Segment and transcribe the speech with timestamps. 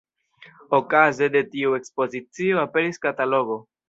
[0.77, 3.59] Okaze de tiu ekspozicio aperis katalogo.